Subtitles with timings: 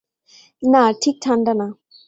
[0.63, 1.67] না, ঠিক ঠান্ডা না।